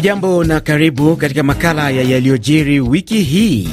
Hujambo 0.00 0.44
na 0.44 0.60
karibu 0.60 1.16
katika 1.16 1.42
makala 1.42 1.90
ya 1.90 2.02
yaliyojiri 2.02 2.80
wiki 2.80 3.22
hii. 3.22 3.68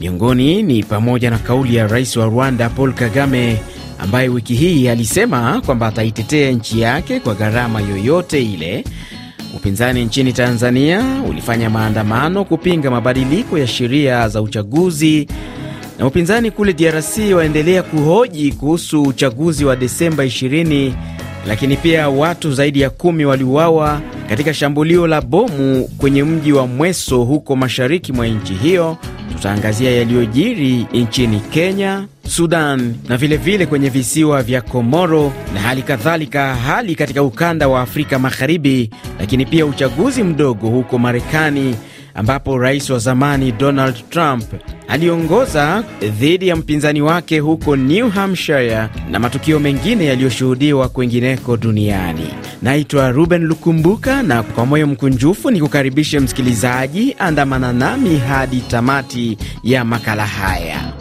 Miongoni 0.00 0.62
ni 0.62 0.82
pamoja 0.82 1.30
na 1.30 1.38
kauli 1.38 1.76
ya 1.76 1.86
rais 1.86 2.16
wa 2.16 2.26
Rwanda 2.26 2.68
Paul 2.68 2.92
Kagame 2.92 3.58
ambaye 3.98 4.28
wiki 4.28 4.54
hii 4.54 4.88
alisema 4.88 5.62
kwamba 5.66 5.86
ataitetea 5.86 6.50
nchi 6.50 6.80
yake 6.80 7.20
kwa 7.20 7.34
gharama 7.34 7.80
yoyote 7.80 8.42
ile. 8.42 8.84
Upinzani 9.56 10.04
nchini 10.04 10.32
Tanzania 10.32 11.04
ulifanya 11.28 11.70
maandamano 11.70 12.44
kupinga 12.44 12.90
mabadiliko 12.90 13.58
ya 13.58 13.66
sheria 13.66 14.28
za 14.28 14.42
uchaguzi, 14.42 15.28
na 15.98 16.06
upinzani 16.06 16.50
kule 16.50 16.72
DRC 16.72 17.18
waendelea 17.36 17.82
kuhoji 17.82 18.52
kuhusu 18.52 19.02
uchaguzi 19.02 19.64
wa 19.64 19.76
Desemba 19.76 20.24
20 20.24 20.92
lakini 21.46 21.76
pia 21.76 22.08
watu 22.08 22.52
zaidi 22.52 22.80
ya 22.80 22.90
kumi 22.90 23.24
waliuawa 23.24 24.00
katika 24.28 24.54
shambulio 24.54 25.06
la 25.06 25.20
bomu 25.20 25.88
kwenye 25.98 26.24
mji 26.24 26.52
wa 26.52 26.66
Mweso 26.66 27.22
huko 27.24 27.56
mashariki 27.56 28.12
mwa 28.12 28.26
nchi 28.26 28.54
hiyo. 28.54 28.96
Tutaangazia 29.32 29.90
yaliyojiri 29.90 30.86
nchini 30.92 31.40
Kenya, 31.40 32.06
Sudan 32.28 32.94
na 33.08 33.16
vilevile 33.16 33.36
vile 33.56 33.66
kwenye 33.66 33.88
visiwa 33.88 34.42
vya 34.42 34.60
Komoro 34.60 35.32
na 35.54 35.60
hali 35.60 35.82
kadhalika 35.82 36.54
hali 36.54 36.94
katika 36.94 37.22
ukanda 37.22 37.68
wa 37.68 37.80
Afrika 37.80 38.18
Magharibi, 38.18 38.90
lakini 39.20 39.46
pia 39.46 39.66
uchaguzi 39.66 40.22
mdogo 40.22 40.68
huko 40.68 40.98
Marekani 40.98 41.76
ambapo 42.16 42.58
rais 42.58 42.90
wa 42.90 42.98
zamani 42.98 43.52
Donald 43.52 43.96
Trump 44.10 44.44
aliongoza 44.88 45.84
dhidi 46.18 46.48
ya 46.48 46.56
mpinzani 46.56 47.02
wake 47.02 47.38
huko 47.38 47.76
New 47.76 48.08
Hampshire 48.10 48.88
na 49.10 49.18
matukio 49.18 49.60
mengine 49.60 50.04
yaliyoshuhudiwa 50.06 50.88
kwengineko 50.88 51.56
duniani. 51.56 52.28
Naitwa 52.62 53.10
Ruben 53.10 53.42
Lukumbuka 53.44 54.22
na 54.22 54.42
kwa 54.42 54.66
moyo 54.66 54.86
mkunjufu 54.86 55.50
ni 55.50 55.60
kukaribishe 55.60 56.20
msikilizaji, 56.20 57.16
andamana 57.18 57.72
nami 57.72 58.18
hadi 58.18 58.60
tamati 58.60 59.38
ya 59.62 59.84
makala 59.84 60.26
haya. 60.26 60.92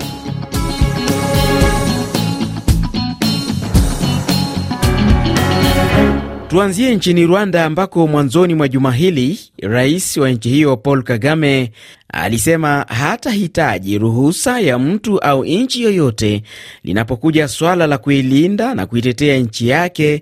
Tuanzie 6.55 6.95
nchini 6.95 7.25
Rwanda 7.25 7.65
ambako 7.65 8.07
mwanzoni 8.07 8.53
mwa 8.55 8.67
juma 8.67 8.91
hili 8.91 9.39
rais 9.61 10.17
wa 10.17 10.29
nchi 10.29 10.49
hiyo 10.49 10.77
Paul 10.77 11.03
Kagame 11.03 11.71
alisema 12.13 12.85
hatahitaji 12.87 13.97
ruhusa 13.97 14.59
ya 14.59 14.79
mtu 14.79 15.19
au 15.19 15.45
nchi 15.45 15.83
yoyote 15.83 16.43
linapokuja 16.83 17.47
swala 17.47 17.87
la 17.87 17.97
kuilinda 17.97 18.75
na 18.75 18.85
kuitetea 18.85 19.37
nchi 19.37 19.67
yake, 19.67 20.21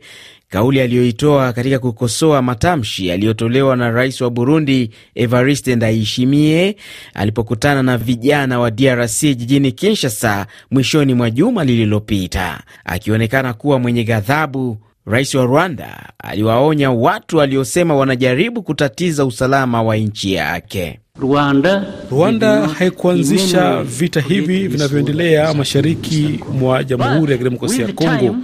kauli 0.49 0.81
aliyoitoa 0.81 1.53
katika 1.53 1.79
kukosoa 1.79 2.41
matamshi 2.41 3.07
yaliyotolewa 3.07 3.75
na 3.75 3.91
rais 3.91 4.21
wa 4.21 4.29
Burundi 4.29 4.89
Evariste 5.15 5.75
Ndayishimiye 5.75 6.75
alipokutana 7.13 7.83
na 7.83 7.97
vijana 7.97 8.59
wa 8.59 8.71
DRC 8.71 9.21
jijini 9.21 9.71
Kinshasa 9.71 10.47
mwishoni 10.71 11.13
mwa 11.13 11.29
juma 11.31 11.63
lililopita, 11.63 12.59
akionekana 12.85 13.53
kuwa 13.53 13.79
mwenye 13.79 14.03
ghadhabu. 14.03 14.77
Rais 15.05 15.35
wa 15.35 15.45
Rwanda 15.45 16.09
aliwaonya 16.19 16.91
watu 16.91 17.37
waliosema 17.37 17.95
wanajaribu 17.95 18.63
kutatiza 18.63 19.25
usalama 19.25 19.83
wa 19.83 19.95
nchi 19.97 20.33
yake. 20.33 20.99
Rwanda, 21.19 21.85
Rwanda 22.11 22.67
haikuanzisha 22.67 23.83
vita 23.83 24.21
hivi 24.21 24.67
vinavyoendelea 24.67 25.53
mashariki 25.53 26.39
mwa 26.59 26.83
Jamhuri 26.83 27.31
ya 27.31 27.37
Kidemokrasia 27.37 27.85
ya 27.85 27.93
Kongo 27.93 28.35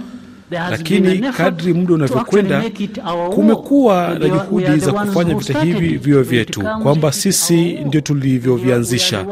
lakini 0.50 1.18
kadri 1.32 1.72
muda 1.74 1.94
unavyokwenda, 1.94 2.62
kumekuwa 3.34 4.16
na 4.18 4.28
juhudi 4.28 4.76
za 4.76 4.92
kufanya 4.92 5.34
vita 5.34 5.62
hivi 5.62 5.88
viwe 5.96 6.22
vyetu, 6.22 6.60
kwamba 6.82 7.12
sisi 7.12 7.72
ndio 7.72 8.00
tulivyovianzisha. 8.00 9.26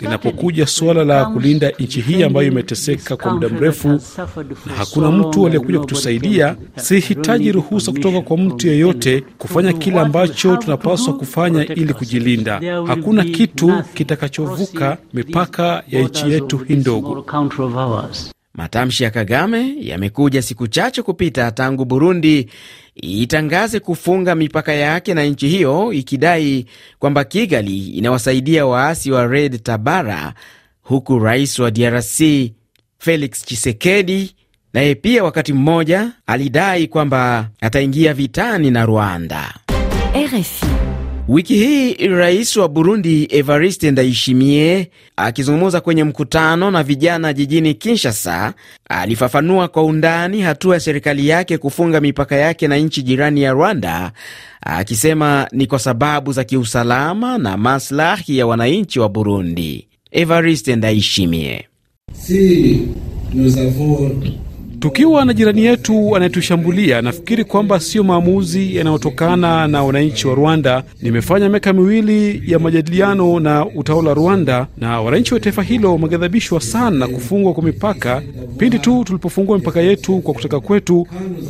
Linapokuja 0.00 0.66
suala 0.66 1.04
la 1.04 1.24
kulinda 1.24 1.70
nchi 1.78 2.00
hii 2.00 2.22
ambayo 2.22 2.46
imeteseka 2.48 3.16
kwa 3.16 3.32
muda 3.34 3.48
mrefu 3.48 3.88
na 4.66 4.72
hakuna 4.76 5.10
mtu 5.10 5.46
aliyekuja 5.46 5.78
kutusaidia, 5.80 6.56
sihitaji 6.76 7.52
ruhusa 7.52 7.92
kutoka 7.92 8.20
kwa 8.20 8.36
mtu 8.38 8.66
yeyote 8.68 9.24
kufanya 9.38 9.72
kile 9.72 10.00
ambacho 10.00 10.56
tunapaswa 10.56 11.14
kufanya 11.14 11.66
ili 11.66 11.94
kujilinda. 11.94 12.60
Hakuna 12.86 13.24
kitu 13.24 13.72
kitakachovuka 13.94 14.96
mipaka 15.14 15.82
ya 15.88 16.02
nchi 16.02 16.30
yetu 16.32 16.58
hii 16.58 16.76
ndogo. 16.76 17.24
Matamshi 18.56 19.04
ya 19.04 19.10
Kagame 19.10 19.74
yamekuja 19.80 20.42
siku 20.42 20.66
chache 20.68 21.02
kupita 21.02 21.50
tangu 21.50 21.84
Burundi 21.84 22.50
itangaze 22.94 23.80
kufunga 23.80 24.34
mipaka 24.34 24.72
yake 24.72 25.14
na 25.14 25.24
nchi 25.24 25.48
hiyo 25.48 25.92
ikidai 25.92 26.66
kwamba 26.98 27.24
Kigali 27.24 27.86
inawasaidia 27.88 28.66
waasi 28.66 29.10
wa 29.10 29.26
Red 29.26 29.62
Tabara, 29.62 30.34
huku 30.82 31.18
rais 31.18 31.58
wa 31.58 31.70
DRC 31.70 32.20
Felix 32.98 33.44
Tshisekedi 33.44 34.34
naye 34.72 34.94
pia 34.94 35.24
wakati 35.24 35.52
mmoja 35.52 36.10
alidai 36.26 36.86
kwamba 36.86 37.50
ataingia 37.60 38.14
vitani 38.14 38.70
na 38.70 38.86
Rwanda. 38.86 39.54
RFI. 40.14 40.66
Wiki 41.28 41.54
hii 41.54 41.94
rais 42.08 42.56
wa 42.56 42.68
Burundi 42.68 43.28
Evariste 43.30 43.90
Ndayishimiye 43.90 44.90
akizungumza 45.16 45.80
kwenye 45.80 46.04
mkutano 46.04 46.70
na 46.70 46.82
vijana 46.82 47.32
jijini 47.32 47.74
Kinshasa 47.74 48.54
alifafanua 48.88 49.68
kwa 49.68 49.82
undani 49.82 50.40
hatua 50.42 50.74
ya 50.74 50.80
serikali 50.80 51.28
yake 51.28 51.58
kufunga 51.58 52.00
mipaka 52.00 52.36
yake 52.36 52.68
na 52.68 52.76
nchi 52.76 53.02
jirani 53.02 53.42
ya 53.42 53.52
Rwanda, 53.52 54.12
akisema 54.60 55.48
ni 55.52 55.66
kwa 55.66 55.78
sababu 55.78 56.32
za 56.32 56.44
kiusalama 56.44 57.38
na 57.38 57.56
maslahi 57.56 58.38
ya 58.38 58.46
wananchi 58.46 59.00
wa 59.00 59.08
Burundi. 59.08 59.88
Evariste 60.10 60.76
Ndayishimiye 60.76 61.64
si, 62.12 62.88
Tukiwa 64.86 65.24
na 65.24 65.32
jirani 65.34 65.64
yetu 65.64 66.16
anayetushambulia, 66.16 67.02
nafikiri 67.02 67.44
kwamba 67.44 67.80
sio 67.80 68.04
maamuzi 68.04 68.76
yanayotokana 68.76 69.68
na 69.68 69.84
wananchi 69.84 70.26
wa 70.28 70.34
Rwanda. 70.34 70.82
Nimefanya 71.02 71.48
miaka 71.48 71.72
miwili 71.72 72.42
ya 72.52 72.58
majadiliano 72.58 73.40
na 73.40 73.66
utawala 73.66 74.08
wa 74.08 74.14
Rwanda, 74.14 74.66
na 74.78 75.00
wananchi 75.00 75.34
wa 75.34 75.40
taifa 75.40 75.62
hilo 75.62 75.92
wameghadhabishwa 75.92 76.60
sana 76.60 76.96
na 76.98 77.08
kufungwa 77.08 77.52
kwa 77.54 77.62
mipaka. 77.62 78.22
Pindi 78.58 78.78
tu 78.78 79.04
tulipofungua 79.04 79.58
mipaka 79.58 79.80
yetu 79.80 80.18
kwa 80.18 80.34
kutaka 80.34 80.60
kwetu 80.60 81.06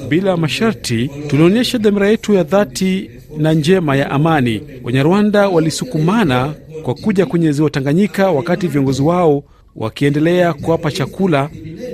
bila 0.08 0.36
masharti, 0.36 1.10
tulionyesha 1.28 1.78
dhamira 1.78 2.08
yetu 2.08 2.34
ya 2.34 2.42
dhati 2.42 3.10
na 3.38 3.53
njema 3.53 3.97
ya 3.97 4.10
amani. 4.10 4.62
Wanyarwanda 4.84 5.48
walisukumana 5.48 6.54
kwa 6.82 6.94
kuja 6.94 7.26
kwenye 7.26 7.53
ziwa 7.53 7.70
Tanganyika 7.70 8.30
wakati 8.30 8.68
viongozi 8.68 9.03
wao 9.03 9.44
wakiendelea 9.76 10.53
kuwapa 10.53 10.91
chakula 10.91 11.50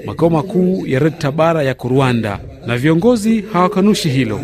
makao 0.07 0.31
makuu 0.31 0.87
ya 0.87 0.99
Red 0.99 1.19
Tabara 1.19 1.63
yako 1.63 1.89
Rwanda, 1.89 2.41
na 2.67 2.79
viongozi 2.79 3.45
hawakanushi 3.53 4.09
hilo. 4.09 4.41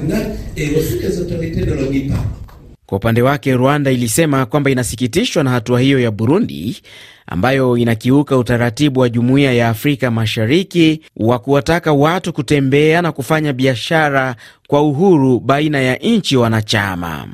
Kwa 2.86 2.98
upande 2.98 3.22
wake, 3.22 3.52
Rwanda 3.56 3.90
ilisema 3.90 4.46
kwamba 4.46 4.70
inasikitishwa 4.70 5.44
na 5.44 5.50
hatua 5.50 5.80
hiyo 5.80 6.00
ya 6.00 6.10
Burundi 6.10 6.82
ambayo 7.26 7.76
inakiuka 7.78 8.36
utaratibu 8.36 9.00
wa 9.00 9.08
Jumuiya 9.08 9.52
ya 9.52 9.68
Afrika 9.68 10.10
Mashariki 10.10 11.00
wa 11.16 11.38
kuwataka 11.38 11.92
watu 11.92 12.32
kutembea 12.32 13.02
na 13.02 13.12
kufanya 13.12 13.52
biashara 13.52 14.36
kwa 14.66 14.82
uhuru 14.82 15.40
baina 15.40 15.80
ya 15.80 15.96
nchi 15.96 16.36
wanachama. 16.36 17.28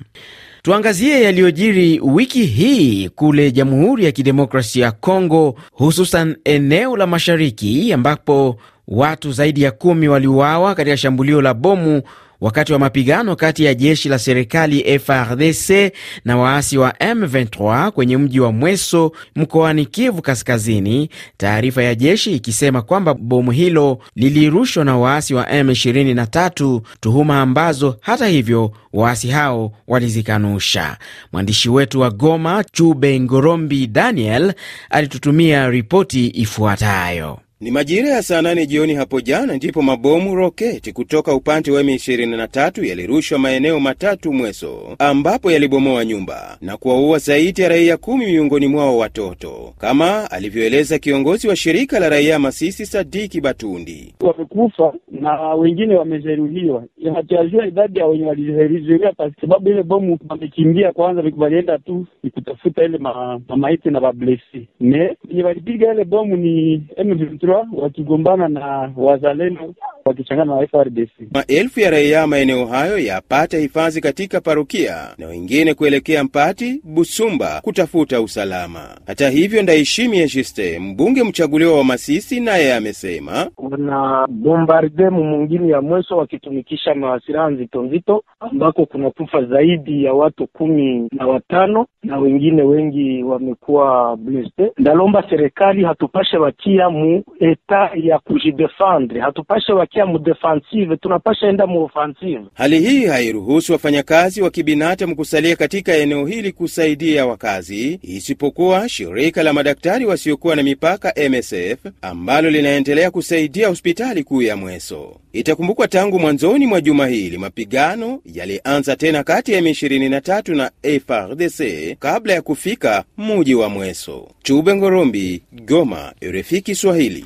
Tuangazie 0.65 1.23
yaliyojiri 1.23 2.01
wiki 2.01 2.45
hii 2.47 3.09
kule 3.09 3.51
Jamhuri 3.53 4.05
ya 4.05 4.13
Kidemokrasia 4.13 4.85
ya 4.85 4.93
Kongo, 4.93 5.55
hususan 5.73 6.37
eneo 6.45 6.97
la 6.97 7.07
mashariki 7.07 7.93
ambapo 7.93 8.57
watu 8.89 9.33
zaidi 9.33 9.63
ya 9.63 9.71
kumi 9.71 10.09
waliuawa 10.09 10.75
katika 10.75 10.97
shambulio 10.97 11.43
la 11.43 11.55
bomu 11.55 12.03
wakati 12.41 12.73
wa 12.73 12.79
mapigano 12.79 13.37
kati 13.37 13.65
ya 13.65 13.75
jeshi 13.75 14.09
la 14.09 14.19
serikali 14.19 14.99
FRDC 14.99 15.93
na 16.25 16.37
waasi 16.37 16.79
wa 16.79 16.91
M23 16.91 17.91
kwenye 17.91 18.17
mji 18.17 18.41
wa 18.41 18.53
Mweso 18.53 19.13
mkoani 19.37 19.87
Kivu 19.87 20.23
Kaskazini, 20.23 21.09
taarifa 21.37 21.83
ya 21.83 21.95
jeshi 21.95 22.33
ikisema 22.33 22.83
kwamba 22.83 23.15
bomu 23.15 23.51
hilo 23.51 23.99
lilirushwa 24.17 24.85
na 24.85 24.97
waasi 24.99 25.35
wa 25.35 25.45
M23, 25.45 26.81
tuhuma 27.01 27.41
ambazo 27.41 27.97
hata 28.01 28.27
hivyo 28.27 28.73
waasi 28.93 29.29
hao 29.29 29.73
walizikanusha. 29.89 30.97
Mwandishi 31.33 31.69
wetu 31.71 32.01
wa 32.01 32.11
Goma 32.11 32.65
Chube 32.73 33.21
Ngorombi 33.21 33.87
Daniel 33.87 34.55
alitutumia 34.91 35.69
ripoti 35.69 36.27
ifuatayo. 36.27 37.39
Ni 37.65 37.71
majira 37.71 38.09
ya 38.09 38.23
saa 38.23 38.43
nane 38.43 38.67
jioni 38.67 38.95
hapo 38.95 39.21
jana 39.21 39.57
ndipo 39.57 39.83
mabomu 39.83 40.35
roketi 40.35 40.93
kutoka 40.93 41.35
upande 41.35 41.71
wa 41.71 41.83
M23 41.83 42.87
yalirushwa 42.87 43.39
maeneo 43.39 43.81
matatu 43.81 44.33
Mweso, 44.33 44.97
ambapo 44.99 45.51
yalibomoa 45.51 46.05
nyumba 46.05 46.59
na 46.61 46.77
kuwaua 46.77 47.19
zaidi 47.19 47.63
ya 47.63 47.69
raia 47.69 47.97
kumi, 47.97 48.27
miongoni 48.27 48.67
mwao 48.67 48.99
watoto, 48.99 49.75
kama 49.79 50.31
alivyoeleza 50.31 50.99
kiongozi 50.99 51.49
wa 51.49 51.57
shirika 51.57 51.99
la 52.01 52.09
raia 52.09 52.39
Masisi 52.39 52.87
Sadiki 52.87 53.41
Batundi. 53.41 54.15
Wamekufa 54.21 54.93
na 55.11 55.55
wengine 55.55 55.95
wamejeruhiwa, 55.95 56.85
hatuyajua 57.13 57.67
idadi 57.67 57.99
ya 57.99 58.07
wenye 58.07 58.27
walizuia, 58.27 59.13
kwa 59.13 59.31
sababu 59.41 59.69
ile 59.71 59.83
bomu 59.83 60.19
wamekimbia 60.29 60.93
kwanza, 60.93 61.23
walienda 61.37 61.79
tu 61.79 62.07
ni 62.23 62.31
kutafuta 62.31 62.85
ile 62.85 62.99
ma, 62.99 63.41
mamaiti 63.49 63.91
na 63.91 64.01
bablesi 64.01 64.69
me 64.81 65.17
wenye 65.29 65.43
walipiga 65.43 65.95
ile 65.95 66.05
bomu 66.05 66.37
ni 66.37 66.77
M23 66.99 67.67
wakigombana 67.77 68.49
na 68.49 68.93
wazalendo 68.97 69.75
wakichangana 70.05 70.57
na 70.61 70.67
FRDC. 70.67 71.11
Maelfu 71.33 71.81
ya 71.81 71.91
raia 71.91 72.27
maeneo 72.27 72.67
hayo 72.67 72.99
yapata 72.99 73.59
hifadhi 73.59 74.01
katika 74.01 74.41
parokia 74.41 75.15
na 75.19 75.27
wengine 75.27 75.75
kuelekea 75.75 76.25
Mpati, 76.25 76.81
Busumba 76.85 77.61
kutafuta 77.63 78.21
usalama. 78.21 78.89
Hata 79.07 79.31
hivyo, 79.31 79.63
Ndaishimie 79.63 80.27
Juste, 80.29 80.79
mbunge 80.79 81.23
mchaguliwa 81.25 81.79
wa 81.79 81.85
Masisi, 81.85 82.41
naye 82.41 82.75
amesema 82.75 83.51
wana 83.57 84.27
bombarde 84.31 85.11
mumungini 85.11 85.71
ya 85.71 85.81
mweso 85.83 86.17
wakitumikisha 86.17 86.95
mawasiraha 86.95 87.51
nzito 87.51 87.83
nzito, 87.83 88.25
ambako 88.41 88.87
kuna 88.87 89.11
kufa 89.11 89.45
zaidi 89.45 90.05
ya 90.05 90.13
watu 90.13 90.47
kumi 90.47 91.09
na 91.13 91.27
watano 91.27 91.87
na 92.03 92.19
wengine 92.19 92.63
wengi 92.63 93.23
wamekuwa 93.23 94.17
bleste. 94.17 94.73
Ndalomba 94.79 95.25
serikali 95.31 95.85
hatupashe 95.85 96.37
wakia 96.37 96.91
mu 96.91 97.25
eta 97.41 97.91
ya 97.95 98.19
kujidefendre, 98.19 99.21
hatupashe 99.21 99.73
wakia 99.73 99.94
mu 100.07 100.19
defensive, 100.19 100.97
tunapasha 100.97 101.47
enda 101.47 101.67
muofensive. 101.67 102.41
Hali 102.55 102.81
hii 102.81 103.07
hairuhusu 103.07 103.73
wafanyakazi 103.73 104.43
wa 104.43 104.51
kibinadamu 104.51 105.17
kusalia 105.17 105.57
katika 105.57 105.95
eneo 105.97 106.27
hili 106.27 106.53
kusaidia 106.53 107.27
wakazi, 107.27 107.99
isipokuwa 108.03 108.89
shirika 108.89 109.43
la 109.43 109.53
madaktari 109.53 110.07
wasiokuwa 110.07 110.57
na 110.57 110.63
mipaka 110.63 111.15
MSF 111.31 111.79
ambalo 112.03 112.51
linaendelea 112.51 113.11
kusaidia 113.11 113.69
hospitali 113.69 114.25
kuu 114.25 114.43
ya 114.43 114.57
Mweso. 114.57 115.17
Itakumbukwa 115.33 115.89
tangu 115.89 116.19
mwanzoni 116.19 116.67
mwa 116.67 116.81
juma 116.81 117.07
hili 117.07 117.39
mapigano 117.39 118.21
yalianza 118.35 118.97
tena 118.97 119.23
kati 119.25 119.53
ya 119.53 119.61
M23 119.61 120.57
na 120.57 120.71
FARDC 121.07 121.63
kabla 121.99 122.33
ya 122.33 122.43
kufika 122.43 123.05
muji 123.17 123.55
wa 123.55 123.69
Mweso. 123.69 124.29
Chube 124.43 124.75
Ngorombi, 124.75 125.43
Goma, 125.53 126.13
RFI 126.25 126.61
Kiswahili. 126.61 127.25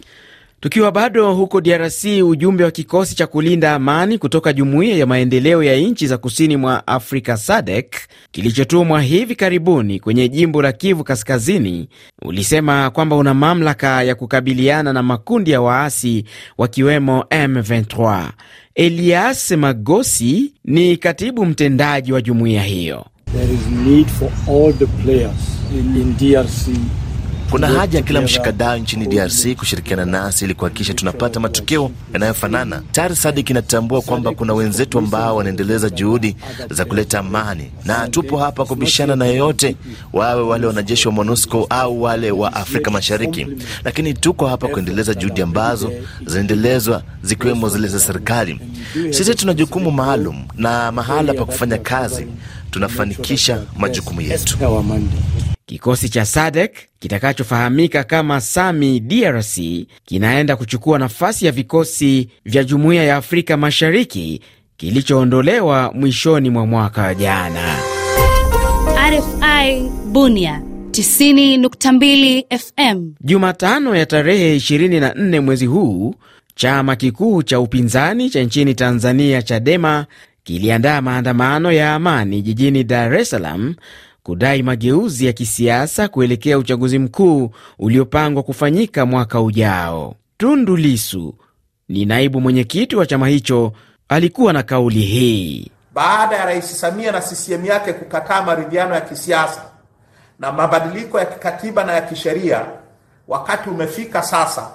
Tukiwa 0.60 0.92
bado 0.92 1.34
huko 1.34 1.60
DRC, 1.60 2.04
ujumbe 2.24 2.64
wa 2.64 2.70
kikosi 2.70 3.14
cha 3.16 3.26
kulinda 3.26 3.74
amani 3.74 4.18
kutoka 4.18 4.52
jumuiya 4.52 4.96
ya 4.96 5.06
maendeleo 5.06 5.62
ya 5.62 5.76
nchi 5.76 6.06
za 6.06 6.18
kusini 6.18 6.56
mwa 6.56 6.86
Afrika 6.86 7.36
SADC 7.36 7.94
kilichotumwa 8.32 9.02
hivi 9.02 9.34
karibuni 9.34 10.00
kwenye 10.00 10.28
jimbo 10.28 10.62
la 10.62 10.72
Kivu 10.72 11.04
Kaskazini 11.04 11.88
ulisema 12.22 12.90
kwamba 12.90 13.16
una 13.16 13.34
mamlaka 13.34 14.02
ya 14.02 14.14
kukabiliana 14.14 14.92
na 14.92 15.02
makundi 15.02 15.50
ya 15.50 15.60
waasi 15.60 16.24
wakiwemo 16.58 17.20
M23. 17.30 18.28
Elias 18.74 19.50
Magosi 19.50 20.52
ni 20.64 20.96
katibu 20.96 21.46
mtendaji 21.46 22.12
wa 22.12 22.22
jumuiya 22.22 22.62
hiyo. 22.62 23.06
There 23.32 23.54
is 23.54 23.66
need 23.86 24.06
for 24.06 24.30
all 24.48 24.72
the 24.74 24.86
players 24.86 25.58
in, 25.74 26.14
DRC 26.16 26.68
kuna 27.50 27.66
haja 27.68 27.98
ya 27.98 28.04
kila 28.04 28.20
mshikadau 28.20 28.78
nchini 28.78 29.06
DRC 29.06 29.54
kushirikiana 29.56 30.04
nasi 30.04 30.44
ili 30.44 30.54
kuhakikisha 30.54 30.94
tunapata 30.94 31.40
matokeo 31.40 31.90
yanayofanana. 32.12 32.82
Tayari 32.92 33.16
SADC 33.16 33.50
inatambua 33.50 34.02
kwamba 34.02 34.32
kuna 34.32 34.54
wenzetu 34.54 34.98
ambao 34.98 35.36
wanaendeleza 35.36 35.90
juhudi 35.90 36.36
za 36.70 36.84
kuleta 36.84 37.18
amani, 37.18 37.70
na 37.84 38.08
tupo 38.08 38.38
hapa 38.38 38.64
kubishana 38.64 39.16
na 39.16 39.26
yeyote, 39.26 39.76
wawe 40.12 40.42
wale 40.42 40.66
wanajeshi 40.66 41.08
wa 41.08 41.14
MONUSCO 41.14 41.66
au 41.70 42.02
wale 42.02 42.30
wa 42.30 42.52
Afrika 42.52 42.90
Mashariki, 42.90 43.46
lakini 43.84 44.14
tuko 44.14 44.46
hapa 44.46 44.68
kuendeleza 44.68 45.14
juhudi 45.14 45.42
ambazo 45.42 45.92
zinaendelezwa 46.26 47.02
zikiwemo 47.22 47.68
zile 47.68 47.88
za 47.88 48.00
serikali. 48.00 48.60
Sisi 49.10 49.34
tuna 49.34 49.54
jukumu 49.54 49.90
maalum 49.90 50.44
na 50.56 50.92
mahala 50.92 51.34
pa 51.34 51.44
kufanya 51.44 51.78
kazi, 51.78 52.26
tunafanikisha 52.70 53.62
majukumu 53.78 54.20
yetu. 54.20 54.56
Kikosi 55.68 56.08
cha 56.08 56.24
SADC 56.24 56.70
kitakachofahamika 56.98 58.04
kama 58.04 58.40
SAMI 58.40 59.00
DRC 59.00 59.58
kinaenda 60.04 60.56
kuchukua 60.56 60.98
nafasi 60.98 61.46
ya 61.46 61.52
vikosi 61.52 62.28
vya 62.44 62.64
Jumuiya 62.64 63.04
ya 63.04 63.16
Afrika 63.16 63.56
Mashariki 63.56 64.40
kilichoondolewa 64.76 65.92
mwishoni 65.94 66.50
mwa 66.50 66.66
mwaka 66.66 67.14
jana. 67.14 67.76
RFI 69.10 69.82
Bunia 70.06 70.62
90.2 70.90 72.58
FM. 72.58 73.12
Jumatano 73.20 73.96
ya 73.96 74.06
tarehe 74.06 74.56
24 74.56 75.40
mwezi 75.40 75.66
huu, 75.66 76.14
chama 76.54 76.96
kikuu 76.96 77.42
cha 77.42 77.60
upinzani 77.60 78.30
cha 78.30 78.42
nchini 78.42 78.74
Tanzania 78.74 79.42
Chadema 79.42 80.06
kiliandaa 80.44 81.00
maandamano 81.00 81.72
ya 81.72 81.94
amani 81.94 82.42
jijini 82.42 82.84
Dar 82.84 83.14
es 83.14 83.30
Salaam 83.30 83.74
kudai 84.28 84.62
mageuzi 84.62 85.26
ya 85.26 85.32
kisiasa 85.32 86.08
kuelekea 86.08 86.58
uchaguzi 86.58 86.98
mkuu 86.98 87.50
uliopangwa 87.78 88.42
kufanyika 88.42 89.06
mwaka 89.06 89.40
ujao. 89.40 90.14
Tundu 90.38 90.76
Lisu 90.76 91.34
ni 91.88 92.04
naibu 92.04 92.40
mwenyekiti 92.40 92.96
wa 92.96 93.06
chama 93.06 93.28
hicho, 93.28 93.72
alikuwa 94.08 94.52
na 94.52 94.62
kauli 94.62 95.00
hii: 95.00 95.70
baada 95.94 96.36
ya 96.36 96.44
Rais 96.44 96.80
Samia 96.80 97.12
na 97.12 97.20
CCM 97.20 97.64
yake 97.64 97.92
kukataa 97.92 98.42
maridhiano 98.42 98.94
ya 98.94 99.00
kisiasa 99.00 99.62
na 100.38 100.52
mabadiliko 100.52 101.18
ya 101.18 101.26
kikatiba 101.26 101.84
na 101.84 101.92
ya 101.92 102.00
kisheria, 102.00 102.66
wakati 103.28 103.70
umefika 103.70 104.22
sasa 104.22 104.70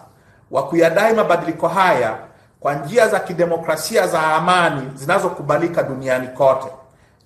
wa 0.51 0.67
kuyadai 0.67 1.13
mabadiliko 1.13 1.67
haya 1.67 2.17
kwa 2.59 2.73
njia 2.75 3.07
za 3.07 3.19
kidemokrasia 3.19 4.07
za 4.07 4.23
amani 4.35 4.81
zinazokubalika 4.95 5.83
duniani 5.83 6.27
kote, 6.27 6.67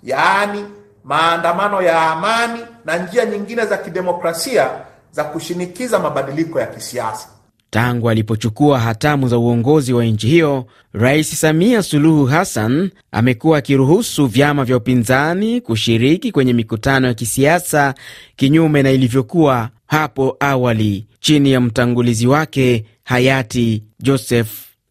yaani 0.02 0.64
maandamano 1.08 1.82
ya 1.82 2.02
amani 2.10 2.60
na 2.84 2.96
njia 2.98 3.24
nyingine 3.24 3.66
za 3.66 3.76
kidemokrasia 3.78 4.70
za 5.12 5.24
kushinikiza 5.24 5.98
mabadiliko 5.98 6.60
ya 6.60 6.66
kisiasa. 6.66 7.28
Tangu 7.70 8.10
alipochukua 8.10 8.80
hatamu 8.80 9.28
za 9.28 9.38
uongozi 9.38 9.92
wa 9.92 10.04
nchi 10.04 10.26
hiyo, 10.26 10.66
Rais 10.92 11.40
Samia 11.40 11.82
Suluhu 11.82 12.26
Hassan 12.26 12.90
amekuwa 13.12 13.58
akiruhusu 13.58 14.26
vyama 14.26 14.64
vya 14.64 14.76
upinzani 14.76 15.60
kushiriki 15.60 16.32
kwenye 16.32 16.52
mikutano 16.52 17.06
ya 17.06 17.14
kisiasa, 17.14 17.94
kinyume 18.36 18.82
na 18.82 18.90
ilivyokuwa 18.90 19.68
hapo 19.86 20.36
awali 20.40 21.06
chini 21.20 21.52
ya 21.52 21.60
mtangulizi 21.60 22.26
wake 22.26 22.84
hayati 23.04 23.82
Joseph 24.00 24.50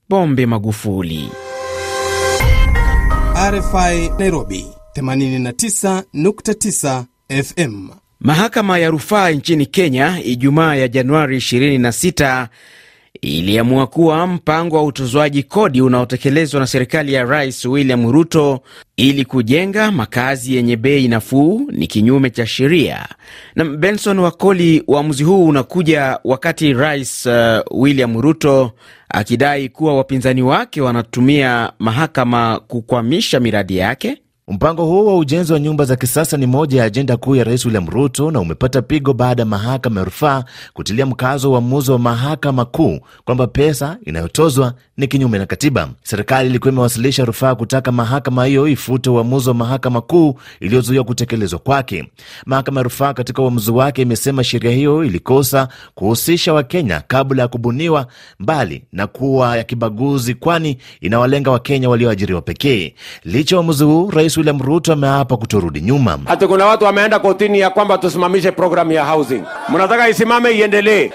Pombe 0.09 0.45
Magufuli. 0.45 1.29
RFI 3.51 4.09
Nairobi 4.19 4.76
89.9 4.97 7.03
FM. 7.43 7.89
Mahakama 8.19 8.79
ya 8.79 8.89
rufaa 8.89 9.29
nchini 9.31 9.65
Kenya 9.65 10.23
Ijumaa 10.23 10.75
ya 10.75 10.87
Januari 10.87 11.37
26 11.37 12.47
iliamua 13.21 13.87
kuwa 13.87 14.27
mpango 14.27 14.75
wa 14.75 14.83
utozwaji 14.83 15.43
kodi 15.43 15.81
unaotekelezwa 15.81 16.59
na 16.59 16.67
serikali 16.67 17.13
ya 17.13 17.23
Rais 17.23 17.65
William 17.65 18.11
Ruto 18.11 18.61
ili 18.97 19.25
kujenga 19.25 19.91
makazi 19.91 20.55
yenye 20.55 20.75
bei 20.75 21.07
nafuu 21.07 21.67
ni 21.71 21.87
kinyume 21.87 22.29
cha 22.29 22.45
sheria. 22.45 23.07
Na 23.55 23.65
Benson 23.65 24.19
Wakoli, 24.19 24.83
uamuzi 24.87 25.23
huu 25.23 25.47
unakuja 25.47 26.19
wakati 26.23 26.73
Rais 26.73 27.25
uh, 27.25 27.33
William 27.81 28.21
Ruto 28.21 28.71
akidai 29.09 29.69
kuwa 29.69 29.95
wapinzani 29.97 30.41
wake 30.41 30.81
wanatumia 30.81 31.71
mahakama 31.79 32.59
kukwamisha 32.67 33.39
miradi 33.39 33.77
yake. 33.77 34.17
Mpango 34.49 34.85
huo 34.85 35.05
wa 35.05 35.17
ujenzi 35.17 35.53
wa 35.53 35.59
nyumba 35.59 35.85
za 35.85 35.95
kisasa 35.95 36.37
ni 36.37 36.45
moja 36.45 36.79
ya 36.79 36.85
ajenda 36.85 37.17
kuu 37.17 37.35
ya 37.35 37.43
Rais 37.43 37.65
William 37.65 37.89
Ruto 37.89 38.31
na 38.31 38.39
umepata 38.39 38.81
pigo 38.81 39.13
baada 39.13 39.41
ya 39.41 39.45
mahakama 39.45 39.99
ya 39.99 40.05
rufaa 40.05 40.43
kutilia 40.73 41.05
mkazo 41.05 41.51
uamuzi 41.51 41.91
wa 41.91 41.99
mahakama 41.99 42.65
kuu 42.65 42.99
kwamba 43.25 43.47
pesa 43.47 43.97
inayotozwa 44.05 44.73
ni 44.97 45.07
kinyume 45.07 45.37
na 45.37 45.45
katiba. 45.45 45.89
Serikali 46.03 46.49
ilikuwa 46.49 46.71
imewasilisha 46.71 47.25
rufaa 47.25 47.55
kutaka 47.55 47.91
mahakama 47.91 48.45
hiyo 48.45 48.67
ifute 48.67 49.09
uamuzi 49.09 49.49
wa 49.49 49.55
mahakama 49.55 50.01
kuu 50.01 50.35
iliyozuia 50.59 51.03
kutekelezwa 51.03 51.59
kwake. 51.59 52.11
Mahakama 52.45 52.79
ya 52.79 52.83
rufaa 52.83 53.13
katika 53.13 53.41
uamuzi 53.41 53.71
wake 53.71 54.01
imesema 54.01 54.43
sheria 54.43 54.71
hiyo 54.71 55.03
ilikosa 55.03 55.67
kuhusisha 55.95 56.53
Wakenya 56.53 57.01
kabla 57.07 57.41
ya 57.41 57.47
kubuniwa, 57.47 58.07
mbali 58.39 58.83
na 58.91 59.07
kuwa 59.07 59.57
ya 59.57 59.63
kibaguzi, 59.63 60.33
kwani 60.33 60.77
inawalenga 61.01 61.51
Wakenya 61.51 61.89
walioajiriwa 61.89 62.41
pekee. 62.41 62.93
Licha 63.23 63.57
uamuzi 63.57 63.83
huu, 63.83 64.09
Rais 64.11 64.36
William 64.37 64.61
Ruto 64.61 64.93
ameapa 64.93 65.37
kutorudi 65.37 65.81
nyuma. 65.81 66.19
Hata 66.25 66.47
kuna 66.47 66.65
watu 66.65 66.85
wameenda 66.85 67.19
kotini 67.19 67.59
ya 67.59 67.69
kwamba 67.69 67.97
tusimamishe 67.97 68.51
programu 68.51 68.91
ya 68.91 69.05
housing. 69.05 69.41
Mnataka 69.69 70.09
isimame 70.09 70.51
iendelee? 70.51 71.09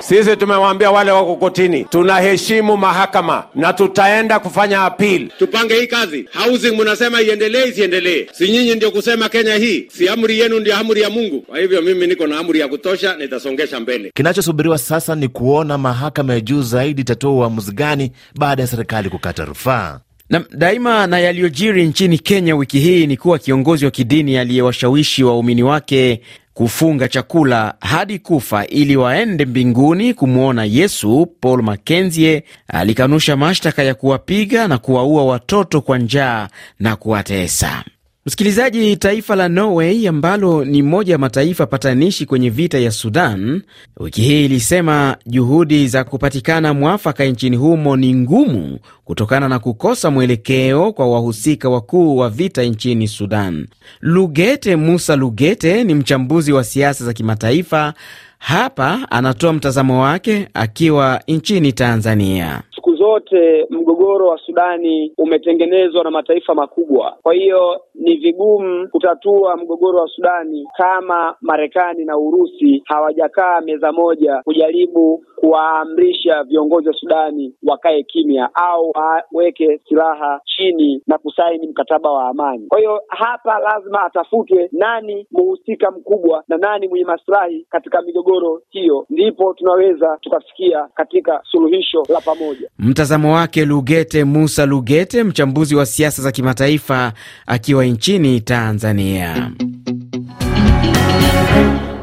Sisi 0.00 0.36
tumewaambia 0.36 0.90
wale 0.90 1.10
wako 1.10 1.36
kotini, 1.36 1.84
tunaheshimu 1.84 2.76
mahakama 2.76 3.44
na 3.54 3.72
tutaenda 3.72 4.38
kufanya 4.38 4.82
appeal. 4.84 5.28
Tupange 5.38 5.74
hii 5.74 5.86
kazi. 5.86 6.28
Housing 6.44 6.70
mnasema 6.76 7.22
iendelee 7.22 7.64
isiendelee? 7.68 8.26
Si 8.32 8.48
nyinyi 8.50 8.74
ndio 8.74 8.90
kusema 8.90 9.28
Kenya 9.28 9.54
hii? 9.54 9.86
Si 9.92 10.08
amri 10.08 10.38
yenu 10.40 10.60
ndio 10.60 10.76
amri 10.76 11.00
ya 11.02 11.10
Mungu? 11.10 11.40
Kwa 11.40 11.58
hivyo 11.58 11.82
mimi 11.82 12.06
niko 12.06 12.26
na 12.26 12.38
amri 12.38 12.60
ya 12.60 12.68
kutosha, 12.68 13.16
nitasongesha 13.16 13.80
mbele. 13.80 14.10
Kinachosubiriwa 14.14 14.78
sasa 14.78 15.14
ni 15.14 15.28
kuona 15.28 15.78
mahakama 15.78 16.32
ya 16.34 16.40
juu 16.40 16.62
zaidi 16.62 17.00
itatoa 17.02 17.32
uamuzi 17.32 17.72
gani 17.72 18.12
baada 18.38 18.62
ya 18.62 18.68
serikali 18.68 19.10
kukata 19.10 19.44
rufaa. 19.44 20.00
Na 20.30 20.44
daima 20.50 21.06
na 21.06 21.18
yaliyojiri 21.18 21.86
nchini 21.86 22.18
Kenya 22.18 22.56
wiki 22.56 22.80
hii 22.80 23.06
ni 23.06 23.16
kuwa 23.16 23.38
kiongozi 23.38 23.84
wa 23.84 23.90
kidini 23.90 24.38
aliyewashawishi 24.38 25.24
waumini 25.24 25.62
wake 25.62 26.20
kufunga 26.54 27.08
chakula 27.08 27.74
hadi 27.80 28.18
kufa 28.18 28.66
ili 28.66 28.96
waende 28.96 29.44
mbinguni 29.44 30.14
kumwona 30.14 30.64
Yesu, 30.64 31.26
Paul 31.40 31.62
Makenzie 31.62 32.44
alikanusha 32.68 33.36
mashtaka 33.36 33.82
ya 33.82 33.94
kuwapiga 33.94 34.68
na 34.68 34.78
kuwaua 34.78 35.24
watoto 35.24 35.80
kwa 35.80 35.98
njaa 35.98 36.48
na 36.80 36.96
kuwatesa. 36.96 37.84
Msikilizaji, 38.26 38.96
taifa 38.96 39.36
la 39.36 39.48
Norway 39.48 40.08
ambalo 40.08 40.64
ni 40.64 40.82
moja 40.82 41.12
ya 41.12 41.18
mataifa 41.18 41.66
patanishi 41.66 42.26
kwenye 42.26 42.50
vita 42.50 42.78
ya 42.78 42.90
Sudan, 42.90 43.62
wiki 44.00 44.22
hii 44.22 44.44
ilisema 44.44 45.16
juhudi 45.26 45.88
za 45.88 46.04
kupatikana 46.04 46.74
mwafaka 46.74 47.24
nchini 47.24 47.56
humo 47.56 47.96
ni 47.96 48.14
ngumu 48.14 48.78
kutokana 49.04 49.48
na 49.48 49.58
kukosa 49.58 50.10
mwelekeo 50.10 50.92
kwa 50.92 51.10
wahusika 51.10 51.68
wakuu 51.68 52.16
wa 52.16 52.30
vita 52.30 52.62
nchini 52.62 53.08
Sudan. 53.08 53.66
Lugete 54.00 54.76
Musa 54.76 55.16
Lugete 55.16 55.84
ni 55.84 55.94
mchambuzi 55.94 56.52
wa 56.52 56.64
siasa 56.64 57.04
za 57.04 57.12
kimataifa. 57.12 57.94
Hapa 58.38 59.06
anatoa 59.10 59.52
mtazamo 59.52 60.02
wake 60.02 60.48
akiwa 60.54 61.20
nchini 61.28 61.72
Tanzania. 61.72 62.62
Zote 63.04 63.66
mgogoro 63.70 64.26
wa 64.26 64.38
Sudani 64.38 65.12
umetengenezwa 65.18 66.04
na 66.04 66.10
mataifa 66.10 66.54
makubwa, 66.54 67.16
kwa 67.22 67.34
hiyo 67.34 67.80
ni 67.94 68.16
vigumu 68.16 68.88
kutatua 68.88 69.56
mgogoro 69.56 69.98
wa 70.00 70.08
Sudani 70.08 70.66
kama 70.76 71.34
Marekani 71.40 72.04
na 72.04 72.18
Urusi 72.18 72.82
hawajakaa 72.84 73.60
meza 73.60 73.92
moja 73.92 74.40
kujaribu 74.44 75.24
kuwaamrisha 75.36 76.42
viongozi 76.44 76.88
wa 76.88 76.94
Sudani 76.94 77.54
wakae 77.62 78.02
kimya 78.02 78.50
au 78.54 78.92
waweke 78.94 79.80
silaha 79.88 80.40
chini 80.44 81.02
na 81.06 81.18
kusaini 81.18 81.66
mkataba 81.66 82.10
wa 82.12 82.28
amani. 82.28 82.66
Kwa 82.68 82.78
hiyo 82.78 83.00
hapa 83.08 83.58
lazima 83.58 84.02
atafutwe 84.04 84.68
nani 84.72 85.26
muhusika 85.30 85.90
mkubwa 85.90 86.44
na 86.48 86.56
nani 86.56 86.88
mwenye 86.88 87.04
maslahi 87.04 87.66
katika 87.70 88.02
migogoro 88.02 88.62
hiyo, 88.70 89.06
ndipo 89.10 89.54
tunaweza 89.54 90.18
tukafikia 90.20 90.88
katika 90.94 91.40
suluhisho 91.50 92.02
la 92.08 92.20
pamoja. 92.20 92.70
Mtazamo 92.94 93.34
wake 93.34 93.64
Lugete 93.64 94.24
Musa 94.24 94.66
Lugete, 94.66 95.24
mchambuzi 95.24 95.74
wa 95.74 95.86
siasa 95.86 96.22
za 96.22 96.32
kimataifa 96.32 97.12
akiwa 97.46 97.84
nchini 97.84 98.40
Tanzania. 98.40 99.50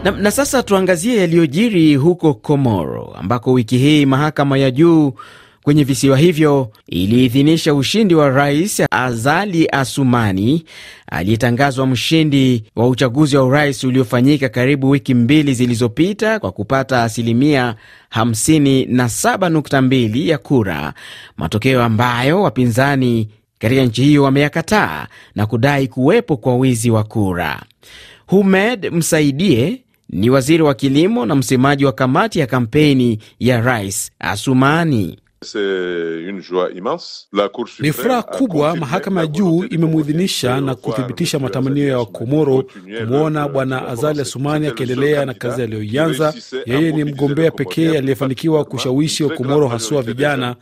Na, 0.03 0.12
na 0.12 0.31
sasa 0.31 0.63
tuangazie 0.63 1.17
yaliyojiri 1.17 1.95
huko 1.95 2.33
Komoro 2.33 3.15
ambako 3.19 3.51
wiki 3.53 3.77
hii 3.77 4.05
mahakama 4.05 4.57
ya 4.57 4.71
juu 4.71 5.13
kwenye 5.63 5.83
visiwa 5.83 6.17
hivyo 6.17 6.71
iliidhinisha 6.87 7.73
ushindi 7.73 8.15
wa 8.15 8.29
Rais 8.29 8.81
Azali 8.91 9.67
Asumani 9.71 10.63
aliyetangazwa 11.11 11.87
mshindi 11.87 12.63
wa 12.75 12.87
uchaguzi 12.87 13.37
wa 13.37 13.43
urais 13.43 13.83
uliofanyika 13.83 14.49
karibu 14.49 14.89
wiki 14.89 15.13
mbili 15.13 15.53
zilizopita 15.53 16.39
kwa 16.39 16.51
kupata 16.51 17.03
asilimia 17.03 17.75
57.2 18.15 20.27
ya 20.27 20.37
kura, 20.37 20.93
matokeo 21.37 21.83
ambayo 21.83 22.41
wapinzani 22.41 23.29
katika 23.59 23.81
nchi 23.85 24.03
hiyo 24.03 24.23
wameyakataa 24.23 25.07
na 25.35 25.45
kudai 25.45 25.87
kuwepo 25.87 26.37
kwa 26.37 26.55
wizi 26.55 26.91
wa 26.91 27.03
kura. 27.03 27.61
Humed 28.27 28.91
Msaidie 28.93 29.81
ni 30.09 30.29
waziri 30.29 30.63
wa 30.63 30.73
kilimo 30.73 31.25
na 31.25 31.35
msemaji 31.35 31.85
wa 31.85 31.91
kamati 31.91 32.39
ya 32.39 32.47
kampeni 32.47 33.19
ya 33.39 33.61
Rais 33.61 34.11
Asumani. 34.19 35.17
Ni 37.79 37.91
furaha 37.93 38.24
kubwa. 38.24 38.75
Mahakama 38.75 39.21
ya 39.21 39.27
juu 39.27 39.63
imemwidhinisha 39.69 40.62
na 40.62 40.75
kuthibitisha 40.75 41.39
matamanio 41.39 41.88
ya 41.88 41.98
Wakomoro 41.98 42.63
kumwona 43.00 43.48
Bwana 43.48 43.88
Azali 43.88 44.21
Asumani 44.21 44.67
akiendelea 44.67 45.25
na 45.25 45.33
kazi 45.33 45.62
aliyoianza. 45.62 46.33
Yeye 46.65 46.91
ni 46.91 47.03
mgombea 47.03 47.51
pekee 47.51 47.98
aliyefanikiwa 47.98 48.65
kushawishi 48.65 49.24
Wakomoro, 49.24 49.67
haswa 49.67 50.01
vijana. 50.01 50.55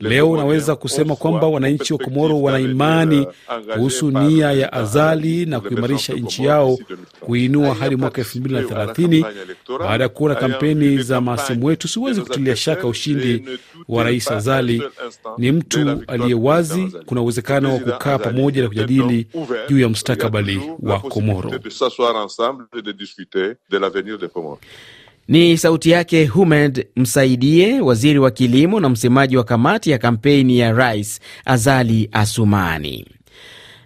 Leo 0.00 0.30
unaweza 0.30 0.76
kusema 0.76 1.16
kwamba 1.16 1.46
wananchi 1.46 1.92
wa 1.92 1.98
Komoro 1.98 2.42
wana 2.42 2.58
imani 2.60 3.26
kuhusu 3.74 4.10
nia 4.10 4.52
ya 4.52 4.72
Azali 4.72 5.46
na 5.46 5.60
kuimarisha 5.60 6.12
nchi 6.14 6.44
yao, 6.44 6.78
kuinua 7.20 7.74
hadi 7.74 7.96
mwaka 7.96 8.18
elfu 8.18 8.38
mbili 8.38 8.54
na 8.54 8.62
thelathini. 8.62 9.24
Baada 9.78 10.04
ya 10.04 10.08
kuona 10.08 10.34
kampeni 10.34 11.02
za 11.02 11.20
maasimu 11.20 11.66
wetu, 11.66 11.88
siwezi 11.88 12.20
kutilia 12.20 12.55
shaka 12.56 12.86
ushindi 12.86 13.44
wa 13.88 14.04
rais 14.04 14.30
Azali. 14.30 14.82
Ni 15.38 15.52
mtu 15.52 16.02
aliye 16.06 16.34
wazi. 16.34 16.92
Kuna 17.06 17.20
uwezekano 17.20 17.72
wa 17.74 17.78
kukaa 17.80 18.18
pamoja 18.18 18.62
na 18.62 18.68
kujadili 18.68 19.26
juu 19.68 19.78
ya 19.80 19.88
mustakabali 19.88 20.60
wa 20.82 21.00
Komoro. 21.00 21.52
Ni 25.28 25.58
sauti 25.58 25.90
yake 25.90 26.26
Humed 26.26 26.86
Msaidie, 26.96 27.80
waziri 27.80 28.18
wa 28.18 28.30
kilimo 28.30 28.80
na 28.80 28.88
msemaji 28.88 29.36
wa 29.36 29.44
kamati 29.44 29.90
ya 29.90 29.98
kampeni 29.98 30.58
ya 30.58 30.72
rais 30.72 31.20
Azali 31.44 32.08
Asumani. 32.12 33.15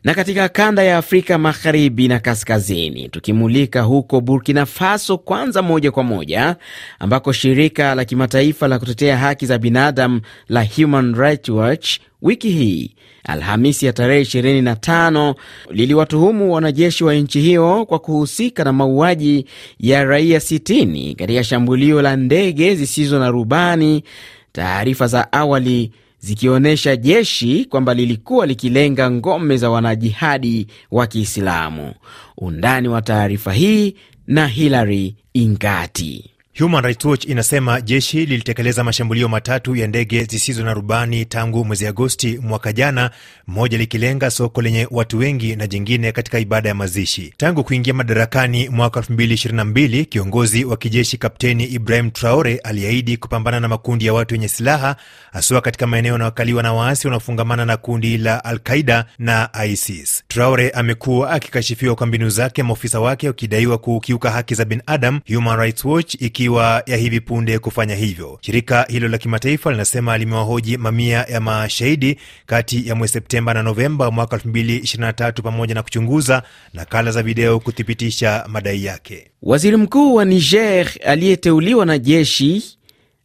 Na 0.05 0.15
katika 0.15 0.49
kanda 0.49 0.83
ya 0.83 0.99
Afrika 0.99 1.39
magharibi 1.39 2.09
na 2.09 2.19
kaskazini, 2.19 3.09
tukimulika 3.09 3.83
huko 3.83 4.21
Burkina 4.21 4.67
Faso 4.67 5.19
kwanza 5.19 5.63
moja 5.63 5.91
kwa 5.91 6.03
moja, 6.05 6.57
ambako 6.99 7.33
shirika 7.33 7.95
la 7.95 8.05
kimataifa 8.05 8.69
la 8.69 8.79
kutetea 8.79 9.19
haki 9.19 9.47
za 9.47 9.59
binadamu 9.59 10.21
la 10.49 10.67
Human 10.77 11.15
Rights 11.15 11.49
Watch 11.49 11.99
wiki 12.23 12.51
hii 12.51 12.95
Alhamisi 13.25 13.87
ya 13.87 13.93
tarehe 13.93 14.23
25 14.23 15.35
liliwatuhumu 15.71 16.53
wanajeshi 16.55 17.05
wa 17.05 17.15
nchi 17.15 17.41
hiyo 17.41 17.87
kwa 17.87 17.99
kuhusika 17.99 18.65
na 18.65 18.73
mauaji 18.73 19.47
ya 19.81 20.05
raia 20.05 20.39
60 20.39 21.15
katika 21.17 21.45
shambulio 21.45 22.03
la 22.03 22.17
ndege 22.17 22.75
zisizo 22.75 23.19
na 23.19 23.29
rubani, 23.31 24.05
taarifa 24.53 25.07
za 25.07 25.33
awali 25.33 25.93
zikionyesha 26.21 26.97
jeshi 26.97 27.65
kwamba 27.65 27.95
lilikuwa 27.95 28.47
likilenga 28.47 29.11
ngome 29.11 29.57
za 29.57 29.71
wanajihadi 29.71 30.67
wa 30.91 31.07
Kiislamu. 31.07 31.95
Undani 32.39 32.89
wa 32.89 33.03
taarifa 33.03 33.53
hii 33.53 33.95
na 34.27 34.47
Hilary 34.47 35.17
Ingati. 35.35 36.30
Human 36.59 36.83
Rights 36.85 37.05
Watch 37.05 37.25
inasema 37.25 37.81
jeshi 37.81 38.19
lilitekeleza 38.27 38.85
mashambulio 38.85 39.29
matatu 39.29 39.77
ya 39.77 39.87
ndege 39.87 40.25
zisizo 40.25 40.65
na 40.65 40.75
rubani 40.75 41.25
tangu 41.25 41.65
mwezi 41.65 41.87
Agosti 41.87 42.39
mwaka 42.43 42.73
jana, 42.73 43.11
moja 43.47 43.79
likilenga 43.79 44.31
soko 44.31 44.63
lenye 44.63 44.89
watu 44.91 45.19
wengi 45.19 45.57
na 45.57 45.67
jingine 45.67 46.13
katika 46.13 46.39
ibada 46.39 46.69
ya 46.69 46.75
mazishi. 46.75 47.35
Tangu 47.37 47.65
kuingia 47.65 47.95
madarakani 47.95 48.69
mwaka 48.69 49.01
2022, 49.01 50.05
kiongozi 50.05 50.65
wa 50.65 50.77
kijeshi 50.77 51.19
Kapteni 51.19 51.65
Ibrahim 51.65 52.11
Traore 52.11 52.57
aliahidi 52.59 53.17
kupambana 53.17 53.61
na 53.61 53.69
makundi 53.69 54.07
ya 54.07 54.13
watu 54.13 54.35
wenye 54.35 54.49
silaha, 54.49 54.97
haswa 55.33 55.61
katika 55.61 55.87
maeneo 55.87 56.13
yanayokaliwa 56.13 56.63
na 56.63 56.73
waasi 56.73 57.07
wanaofungamana 57.07 57.65
na 57.67 57.77
kundi 57.77 58.19
la 58.19 58.45
Al-Qaida 58.45 59.05
na 59.19 59.49
ISIS. 59.67 60.25
Traore 60.29 60.71
amekuwa 60.71 61.31
akikashifiwa 61.31 61.95
kwa 61.97 62.07
mbinu 62.07 62.29
zake, 62.31 62.63
maofisa 62.63 63.01
wake 63.01 63.27
wakidaiwa 63.27 63.79
kukiuka 63.79 64.31
haki 64.31 64.55
za 64.55 64.65
binadamu, 64.65 65.21
Human 65.35 65.59
Rights 65.59 65.85
Watch 65.85 66.17
ikiwa 66.41 66.83
ya 66.87 66.97
hivi 66.97 67.21
punde 67.21 67.59
kufanya 67.59 67.95
hivyo. 67.95 68.39
Shirika 68.41 68.87
hilo 68.89 69.09
la 69.09 69.19
kimataifa 69.19 69.71
linasema 69.71 70.19
limewahoji 70.19 70.77
mamia 70.77 71.19
ya 71.29 71.41
mashahidi 71.41 72.17
kati 72.47 72.89
ya 72.89 72.95
mwezi 72.95 73.13
Septemba 73.13 73.55
na 73.55 73.63
Novemba 73.63 74.11
mwaka 74.11 74.37
2023 74.37 75.43
pamoja 75.43 75.75
na 75.75 75.83
kuchunguza 75.83 76.43
nakala 76.75 77.11
za 77.11 77.23
video 77.23 77.61
kuthibitisha 77.61 78.45
madai 78.49 78.85
yake. 78.85 79.31
Waziri 79.43 79.77
mkuu 79.77 80.15
wa 80.15 80.25
Niger 80.25 80.87
aliyeteuliwa 81.07 81.87
na 81.87 81.99
jeshi 81.99 82.63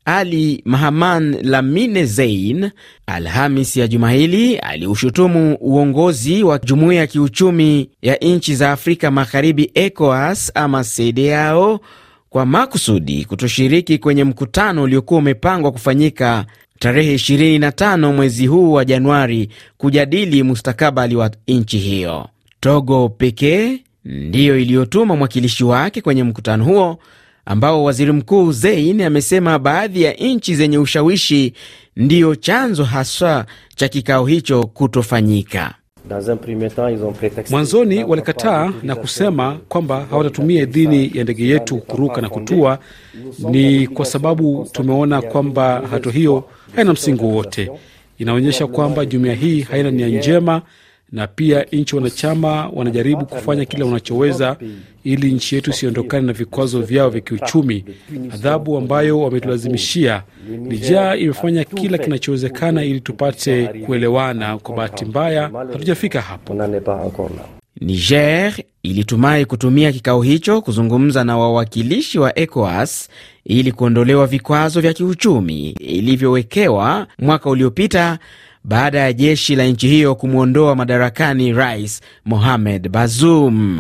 ali 0.06 0.62
Mahaman 0.66 1.38
Lamine 1.42 2.06
Zein 2.06 2.72
Alhamis 3.08 3.78
ya 3.78 3.88
juma 3.88 4.12
hili 4.12 4.58
aliushutumu 4.58 5.58
uongozi 5.62 6.44
wa 6.44 6.60
jumuiya 6.60 7.02
ya 7.02 7.08
kiuchumi 7.08 7.90
ya 8.02 8.16
nchi 8.16 8.56
za 8.56 8.72
Afrika 8.72 9.12
Magharibi, 9.12 9.72
ECOWAS 9.74 10.52
ama 10.56 10.84
CEDEAO 10.84 11.80
kwa 12.36 12.46
makusudi 12.46 13.25
kutoshiriki 13.25 13.98
kwenye 13.98 14.24
mkutano 14.24 14.84
uliokuwa 14.84 15.20
umepangwa 15.20 15.72
kufanyika 15.72 16.46
tarehe 16.80 17.15
25 17.15 18.13
mwezi 18.13 18.48
huu 18.48 18.72
wa 18.74 18.86
Januari 18.86 19.50
kujadili 19.77 20.44
mustakabali 20.44 21.15
wa 21.15 21.32
nchi 21.48 21.77
hiyo. 21.77 22.27
Togo 22.60 23.10
pekee 23.10 23.80
ndiyo 24.06 24.60
iliyotuma 24.60 25.15
mwakilishi 25.15 25.63
wake 25.63 26.01
kwenye 26.01 26.24
mkutano 26.24 26.63
huo 26.65 27.00
ambao 27.46 27.84
waziri 27.84 28.12
mkuu 28.12 28.51
Zein 28.51 29.01
amesema 29.01 29.60
baadhi 29.60 30.01
ya 30.01 30.13
nchi 30.13 30.56
zenye 30.56 30.77
ushawishi 30.77 31.54
ndiyo 31.96 32.36
chanzo 32.36 32.84
haswa 32.84 33.46
cha 33.75 33.88
kikao 33.88 34.25
hicho 34.25 34.63
kutofanyika. 34.68 35.74
Mwanzoni 37.50 38.04
walikataa 38.04 38.74
na 38.84 38.96
kusema 38.96 39.58
kwamba 39.70 40.06
hawatatumia 40.10 40.62
idhini 40.64 41.12
ya 41.14 41.24
ndege 41.24 41.48
yetu 41.48 41.78
kuruka 41.78 42.22
na 42.22 42.30
kutua. 42.30 42.80
Ni 43.50 43.88
kwa 43.88 44.06
sababu 44.06 44.68
tumeona 44.72 45.22
kwamba 45.22 45.82
hatua 45.92 46.12
hiyo 46.12 46.44
haina 46.76 46.94
msingi 46.94 47.24
wowote. 47.24 47.72
Inaonyesha 48.18 48.68
kwamba 48.68 49.06
jumuiya 49.06 49.36
hii 49.36 49.62
haina 49.62 49.92
nia 49.92 50.08
njema 50.08 50.62
na 51.12 51.28
pia 51.28 51.64
nchi 51.72 51.96
wanachama 51.96 52.70
wanajaribu 52.74 53.26
kufanya 53.26 53.66
kile 53.66 53.84
wanachoweza 53.84 54.58
ili 55.04 55.32
nchi 55.32 55.56
yetu 55.56 55.70
isiondokane 55.70 56.28
na 56.28 56.34
vikwazo 56.34 56.82
vyao 56.82 57.10
vya 57.10 57.22
kiuchumi. 57.22 57.86
Adhabu 58.34 58.78
ambayo 58.78 59.20
wametulazimishia, 59.20 60.24
nijaa 60.60 61.16
imefanya 61.16 61.64
kila 61.64 61.98
kinachowezekana 61.98 62.84
ili 62.84 63.00
tupate 63.02 63.68
kuelewana. 63.68 64.58
Kwa 64.58 64.76
bahati 64.76 65.06
mbaya, 65.06 65.50
hatujafika 65.72 66.22
hapo. 66.22 66.56
Niger 67.82 68.54
ilitumai 68.84 69.46
kutumia 69.46 69.92
kikao 69.92 70.22
hicho 70.22 70.62
kuzungumza 70.62 71.24
na 71.24 71.38
wawakilishi 71.38 72.20
wa 72.20 72.40
ECOWAS 72.40 73.10
ili 73.46 73.72
kuondolewa 73.72 74.28
vikwazo 74.28 74.82
vya 74.82 74.94
kiuchumi 74.94 75.70
ilivyowekewa 75.70 77.08
mwaka 77.20 77.50
uliopita 77.50 78.20
baada 78.68 79.00
ya 79.00 79.14
jeshi 79.14 79.56
la 79.56 79.66
nchi 79.66 79.88
hiyo 79.88 80.16
kumwondoa 80.16 80.76
madarakani 80.76 81.54
Rais 81.54 82.02
Mohamed 82.26 82.90
Bazoum. 82.90 83.80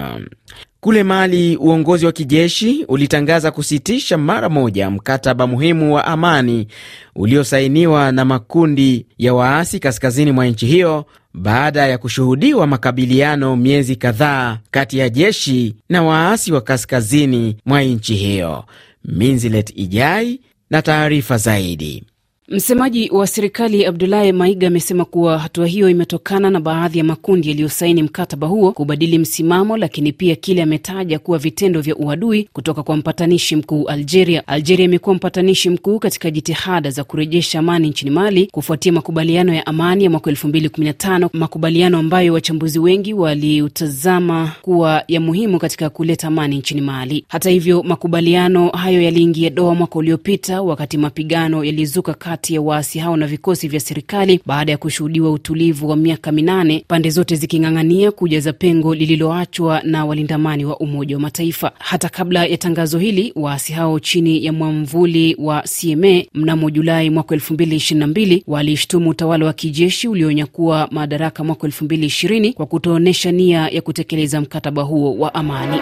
Kule 0.79 1.03
Mali, 1.03 1.57
uongozi 1.57 2.05
wa 2.05 2.11
kijeshi 2.11 2.85
ulitangaza 2.87 3.51
kusitisha 3.51 4.17
mara 4.17 4.49
moja 4.49 4.89
mkataba 4.89 5.47
muhimu 5.47 5.95
wa 5.95 6.05
amani 6.05 6.67
uliosainiwa 7.15 8.11
na 8.11 8.25
makundi 8.25 9.05
ya 9.17 9.33
waasi 9.33 9.79
kaskazini 9.79 10.31
mwa 10.31 10.45
nchi 10.45 10.65
hiyo 10.65 11.05
baada 11.33 11.87
ya 11.87 11.97
kushuhudiwa 11.97 12.67
makabiliano 12.67 13.55
miezi 13.55 13.95
kadhaa 13.95 14.57
kati 14.71 14.97
ya 14.97 15.09
jeshi 15.09 15.75
na 15.89 16.03
waasi 16.03 16.51
wa 16.51 16.61
kaskazini 16.61 17.57
mwa 17.65 17.81
nchi 17.81 18.15
hiyo. 18.15 18.65
Minzilet 19.05 19.73
Ijai 19.75 20.39
na 20.69 20.81
taarifa 20.81 21.37
zaidi. 21.37 22.03
Msemaji 22.49 23.09
wa 23.09 23.27
serikali 23.27 23.85
Abdulahi 23.85 24.31
Maiga 24.31 24.67
amesema 24.67 25.05
kuwa 25.05 25.39
hatua 25.39 25.67
hiyo 25.67 25.89
imetokana 25.89 26.49
na 26.49 26.59
baadhi 26.59 26.97
ya 26.97 27.03
makundi 27.03 27.49
yaliyosaini 27.49 28.03
mkataba 28.03 28.47
huo 28.47 28.71
kubadili 28.71 29.17
msimamo, 29.17 29.77
lakini 29.77 30.11
pia 30.13 30.35
kile 30.35 30.63
ametaja 30.63 31.19
kuwa 31.19 31.37
vitendo 31.37 31.81
vya 31.81 31.95
uadui 31.95 32.49
kutoka 32.53 32.83
kwa 32.83 32.97
mpatanishi 32.97 33.55
mkuu 33.55 33.87
Algeria. 33.89 34.47
Algeria 34.47 34.85
imekuwa 34.85 35.15
mpatanishi 35.15 35.69
mkuu 35.69 35.99
katika 35.99 36.31
jitihada 36.31 36.89
za 36.89 37.03
kurejesha 37.03 37.59
amani 37.59 37.89
nchini 37.89 38.11
Mali 38.11 38.47
kufuatia 38.51 38.91
makubaliano 38.91 39.53
ya 39.53 39.65
amani 39.65 40.03
ya 40.03 40.09
mwaka 40.09 40.29
elfu 40.29 40.47
mbili 40.47 40.69
kumi 40.69 40.87
na 40.87 40.93
tano, 40.93 41.29
makubaliano 41.33 41.97
ambayo 41.97 42.33
wachambuzi 42.33 42.79
wengi 42.79 43.13
waliutazama 43.13 44.51
kuwa 44.61 45.03
ya 45.07 45.21
muhimu 45.21 45.59
katika 45.59 45.89
kuleta 45.89 46.27
amani 46.27 46.57
nchini 46.57 46.81
Mali. 46.81 47.25
Hata 47.27 47.49
hivyo, 47.49 47.83
makubaliano 47.83 48.69
hayo 48.69 49.01
yaliingia 49.01 49.49
doa 49.49 49.75
mwaka 49.75 49.95
uliopita 49.99 50.61
wakati 50.61 50.97
mapigano 50.97 51.63
yalizuka 51.63 52.13
kati 52.35 52.53
ya 52.53 52.61
waasi 52.61 52.99
hao 52.99 53.17
na 53.17 53.27
vikosi 53.27 53.67
vya 53.67 53.79
serikali 53.79 54.39
baada 54.45 54.71
ya 54.71 54.77
kushuhudiwa 54.77 55.31
utulivu 55.31 55.89
wa 55.89 55.95
miaka 55.95 56.31
minane, 56.31 56.83
pande 56.87 57.09
zote 57.09 57.35
ziking'ang'ania 57.35 58.11
kujaza 58.11 58.53
pengo 58.53 58.95
lililoachwa 58.95 59.81
na 59.83 60.05
walindamani 60.05 60.65
wa 60.65 60.77
Umoja 60.77 61.15
wa 61.15 61.21
Mataifa. 61.21 61.71
Hata 61.79 62.09
kabla 62.09 62.45
ya 62.45 62.57
tangazo 62.57 62.99
hili, 62.99 63.33
waasi 63.35 63.73
hao 63.73 63.99
chini 63.99 64.45
ya 64.45 64.53
mwamvuli 64.53 65.35
wa 65.39 65.61
CMA 65.61 66.23
mnamo 66.33 66.69
Julai 66.69 67.09
mwaka 67.09 67.35
elfu 67.35 67.53
mbili 67.53 67.75
ishirini 67.75 67.99
na 67.99 68.07
mbili 68.07 68.43
walishtumu 68.47 69.09
utawala 69.09 69.45
wa 69.45 69.53
kijeshi 69.53 70.07
ulionyakua 70.07 70.87
madaraka 70.91 71.43
mwaka 71.43 71.67
elfu 71.67 71.85
mbili 71.85 72.05
ishirini 72.05 72.53
kwa 72.53 72.65
kutoonyesha 72.65 73.31
nia 73.31 73.67
ya 73.67 73.81
kutekeleza 73.81 74.41
mkataba 74.41 74.81
huo 74.81 75.17
wa 75.17 75.33
amani. 75.33 75.77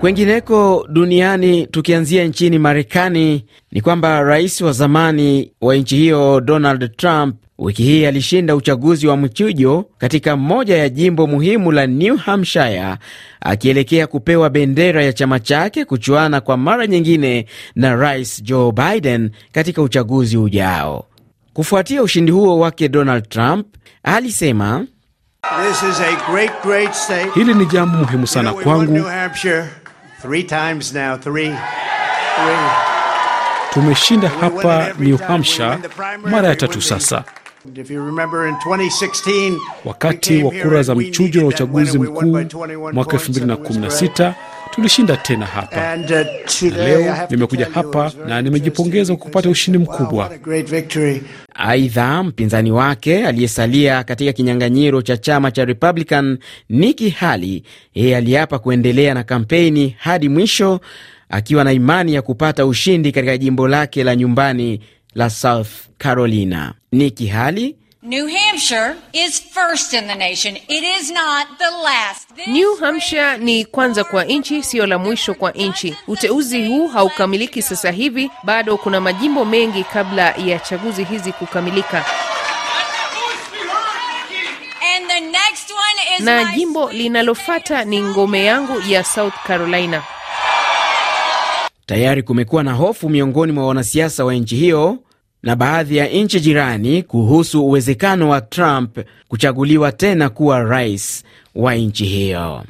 Kwengineko 0.00 0.86
duniani, 0.88 1.66
tukianzia 1.66 2.24
nchini 2.24 2.58
Marekani, 2.58 3.44
ni 3.72 3.80
kwamba 3.80 4.22
rais 4.22 4.60
wa 4.60 4.72
zamani 4.72 5.52
wa 5.60 5.76
nchi 5.76 5.96
hiyo 5.96 6.40
Donald 6.40 6.96
Trump 6.96 7.36
wiki 7.58 7.82
hii 7.82 8.06
alishinda 8.06 8.56
uchaguzi 8.56 9.06
wa 9.06 9.16
mchujo 9.16 9.84
katika 9.98 10.36
moja 10.36 10.76
ya 10.76 10.88
jimbo 10.88 11.26
muhimu 11.26 11.72
la 11.72 11.86
New 11.86 12.16
Hampshire, 12.16 12.94
akielekea 13.40 14.06
kupewa 14.06 14.50
bendera 14.50 15.04
ya 15.04 15.12
chama 15.12 15.40
chake 15.40 15.84
kuchuana 15.84 16.40
kwa 16.40 16.56
mara 16.56 16.86
nyingine 16.86 17.46
na 17.74 17.96
rais 17.96 18.42
Joe 18.42 18.72
Biden 18.72 19.30
katika 19.52 19.82
uchaguzi 19.82 20.36
ujao. 20.36 21.04
Kufuatia 21.52 22.02
ushindi 22.02 22.32
huo 22.32 22.58
wake, 22.58 22.88
Donald 22.88 23.28
Trump 23.28 23.66
alisema 24.02 24.86
This 25.42 25.82
is 25.82 26.00
a 26.00 26.30
great, 26.32 26.50
great 26.62 26.92
state. 26.94 27.32
Hili 27.34 27.54
ni 27.54 27.66
jambo 27.66 27.98
muhimu 27.98 28.26
sana 28.26 28.52
kwangu. 28.52 29.00
Three 30.22 30.44
times 30.44 30.92
now, 30.94 31.16
three. 31.16 31.54
Tumeshinda 33.72 34.28
hapa 34.28 34.92
New 34.98 35.16
Hampshire 35.16 35.78
mara 36.30 36.48
ya 36.48 36.56
tatu 36.56 36.82
sasa. 36.82 37.24
If 37.76 37.90
you 37.90 38.04
remember 38.06 38.48
in 38.48 38.54
2016, 38.54 39.58
wakati 39.84 40.42
wa 40.42 40.50
kura 40.62 40.82
za 40.82 40.94
mchujo 40.94 41.40
na 41.40 41.46
uchaguzi 41.46 41.98
mkuu 41.98 42.38
mwaka 42.92 43.16
2016 43.16 44.32
tulishinda 44.70 45.16
tena 45.16 45.46
hapa 45.46 45.90
and, 45.92 46.10
uh, 46.10 46.62
na 46.62 46.84
leo 46.84 47.16
nimekuja 47.30 47.68
hapa 47.74 48.12
na 48.26 48.42
nimejipongeza 48.42 49.16
kwa 49.16 49.24
kupata 49.26 49.48
ushindi 49.50 49.78
mkubwa. 49.78 50.30
Aidha, 51.54 52.22
mpinzani 52.22 52.72
wake 52.72 53.26
aliyesalia 53.26 54.04
katika 54.04 54.32
kinyang'anyiro 54.32 55.02
cha 55.02 55.16
chama 55.16 55.50
cha 55.50 55.64
Republican 55.64 56.38
Nikki 56.68 57.10
Haley, 57.10 57.62
yeye 57.94 58.16
aliapa 58.16 58.58
kuendelea 58.58 59.14
na 59.14 59.22
kampeni 59.24 59.96
hadi 59.98 60.28
mwisho, 60.28 60.80
akiwa 61.28 61.64
na 61.64 61.72
imani 61.72 62.14
ya 62.14 62.22
kupata 62.22 62.66
ushindi 62.66 63.12
katika 63.12 63.38
jimbo 63.38 63.68
lake 63.68 64.04
la 64.04 64.16
nyumbani 64.16 64.80
la 65.14 65.30
South 65.30 65.70
Carolina. 65.98 66.74
Nikki 66.92 67.26
Haley 67.26 67.76
New 68.02 68.26
Hampshire 68.28 68.96
is 69.12 69.38
first 69.40 69.92
in 69.92 70.06
the 70.06 70.14
nation. 70.14 70.56
It 70.56 70.82
is 70.84 71.10
not 71.10 71.46
the 71.58 71.70
last. 71.84 72.34
This 72.34 72.48
New 72.48 72.76
Hampshire 72.80 73.36
ni 73.38 73.64
kwanza 73.64 74.04
kwa 74.04 74.24
nchi, 74.24 74.62
siyo 74.62 74.86
la 74.86 74.98
mwisho 74.98 75.34
kwa 75.34 75.50
nchi. 75.50 75.96
Uteuzi 76.08 76.66
huu 76.68 76.88
haukamiliki 76.88 77.62
sasa 77.62 77.90
hivi, 77.90 78.30
bado 78.44 78.76
kuna 78.76 79.00
majimbo 79.00 79.44
mengi 79.44 79.84
kabla 79.84 80.30
ya 80.36 80.58
chaguzi 80.58 81.04
hizi 81.04 81.32
kukamilika, 81.32 82.04
and 84.96 85.08
the 85.08 85.20
next 85.20 85.70
one 85.70 86.14
is 86.18 86.20
na 86.24 86.44
jimbo 86.44 86.92
linalofata 86.92 87.84
ni 87.84 88.02
ngome 88.02 88.44
yangu 88.44 88.80
ya 88.88 89.04
South 89.04 89.34
Carolina. 89.46 90.02
Tayari 91.86 92.22
kumekuwa 92.22 92.62
na 92.62 92.72
hofu 92.72 93.08
miongoni 93.08 93.52
mwa 93.52 93.66
wanasiasa 93.66 94.24
wa 94.24 94.34
nchi 94.34 94.56
hiyo 94.56 94.98
na 95.42 95.56
baadhi 95.56 95.96
ya 95.96 96.06
nchi 96.08 96.40
jirani 96.40 97.02
kuhusu 97.02 97.66
uwezekano 97.66 98.28
wa 98.28 98.40
Trump 98.40 98.98
kuchaguliwa 99.28 99.92
tena 99.92 100.28
kuwa 100.28 100.60
rais 100.62 101.24
wa 101.54 101.74
nchi 101.74 102.04
hiyo. 102.04 102.64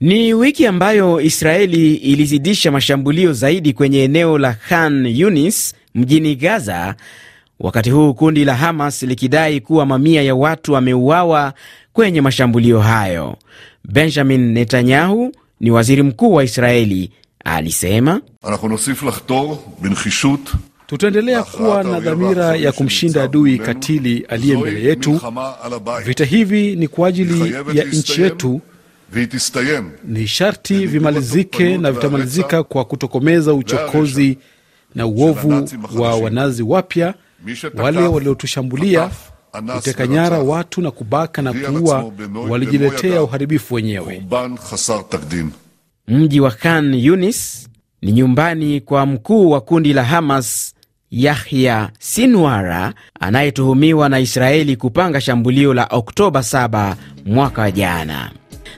Ni 0.00 0.34
wiki 0.34 0.66
ambayo 0.66 1.20
Israeli 1.20 1.94
ilizidisha 1.94 2.70
mashambulio 2.70 3.32
zaidi 3.32 3.72
kwenye 3.72 4.02
eneo 4.04 4.38
la 4.38 4.52
Khan 4.54 5.06
Yunis 5.06 5.74
mjini 5.94 6.36
Gaza, 6.36 6.94
wakati 7.60 7.90
huu 7.90 8.14
kundi 8.14 8.44
la 8.44 8.54
Hamas 8.56 9.02
likidai 9.02 9.60
kuwa 9.60 9.86
mamia 9.86 10.22
ya 10.22 10.34
watu 10.34 10.72
wameuawa 10.72 11.52
kwenye 11.92 12.20
mashambulio 12.20 12.80
hayo. 12.80 13.36
Benjamin 13.84 14.52
Netanyahu 14.52 15.32
ni 15.60 15.70
waziri 15.70 16.02
mkuu 16.02 16.32
wa 16.32 16.44
Israeli 16.44 17.10
alisema 17.44 18.20
Tutaendelea 20.88 21.42
kuwa 21.42 21.82
na 21.84 22.00
dhamira 22.00 22.56
ya 22.56 22.72
kumshinda 22.72 23.22
adui 23.22 23.58
katili 23.58 24.24
aliye 24.28 24.56
mbele 24.56 24.82
yetu. 24.82 25.20
Vita 26.04 26.24
hivi 26.24 26.76
ni 26.76 26.88
kwa 26.88 27.08
ajili 27.08 27.52
ya 27.74 27.84
nchi 27.84 28.22
yetu, 28.22 28.60
ni 30.04 30.26
sharti 30.26 30.86
vimalizike 30.86 31.78
na 31.78 31.92
vitamalizika 31.92 32.62
kwa 32.62 32.84
kutokomeza 32.84 33.54
uchokozi 33.54 34.38
na 34.94 35.06
uovu 35.06 35.68
wa 35.96 36.14
wanazi 36.16 36.62
wapya, 36.62 37.14
wale 37.74 38.00
waliotushambulia, 38.06 39.10
kuteka 39.76 40.06
nyara 40.06 40.38
watu 40.38 40.82
na 40.82 40.90
kubaka 40.90 41.42
na 41.42 41.52
kuua, 41.52 42.12
walijiletea 42.48 43.22
uharibifu 43.22 43.74
wenyewe. 43.74 44.22
Mji 46.08 46.40
wa 46.40 46.50
Khan 46.50 46.94
Yunis 46.94 47.68
ni 48.02 48.12
nyumbani 48.12 48.80
kwa 48.80 49.06
mkuu 49.06 49.50
wa 49.50 49.60
kundi 49.60 49.92
la 49.92 50.04
Hamas 50.04 50.74
Yahya 51.10 51.90
Sinwara 51.98 52.92
anayetuhumiwa 53.20 54.08
na 54.08 54.18
Israeli 54.20 54.76
kupanga 54.76 55.20
shambulio 55.20 55.74
la 55.74 55.86
Oktoba 55.90 56.40
7 56.40 56.94
mwaka 57.26 57.62
wa 57.62 57.70
jana. 57.70 58.30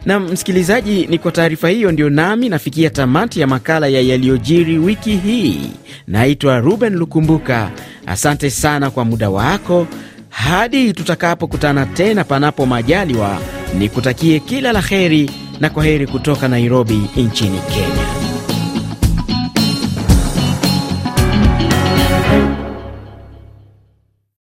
Na 0.05 0.21
msikilizaji, 0.21 1.07
ni 1.07 1.19
kwa 1.19 1.33
taarifa 1.33 1.69
hiyo 1.69 1.93
ndio 1.93 2.11
nami 2.11 2.49
nafikia 2.49 2.91
tamati 2.91 3.41
ya 3.41 3.47
makala 3.47 3.87
ya 3.87 4.01
yaliyojiri 4.01 4.79
wiki 4.79 5.17
hii. 5.17 5.61
Naitwa 6.07 6.61
Ruben 6.61 6.95
Lukumbuka, 6.95 7.71
asante 8.07 8.51
sana 8.51 8.91
kwa 8.91 9.05
muda 9.05 9.31
wako. 9.31 9.87
Hadi 10.31 10.93
tutakapokutana 10.93 11.87
tena, 11.87 12.25
panapo 12.25 12.67
majaliwa, 12.67 13.39
nikutakie 13.79 14.41
kila 14.41 14.73
la 14.73 14.81
heri 14.81 15.31
na 15.61 15.71
kwa 15.71 15.85
heri 15.85 16.07
kutoka 16.07 16.49
Nairobi 16.49 17.03
nchini 17.17 17.59
Kenya. 17.59 18.30